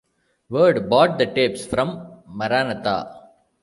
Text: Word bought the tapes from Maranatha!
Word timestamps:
Word 0.49 0.89
bought 0.89 1.19
the 1.19 1.27
tapes 1.27 1.63
from 1.63 2.23
Maranatha! 2.27 3.29